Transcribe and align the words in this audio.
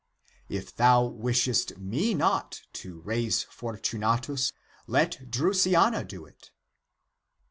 If 0.49 0.75
thou 0.75 1.05
wishest 1.05 1.77
me 1.77 2.15
not 2.15 2.61
to 2.73 3.01
raise 3.01 3.43
Fortunatus, 3.43 4.51
let 4.87 5.29
Drusiana 5.29 6.03
do 6.05 6.25
it." 6.25 6.49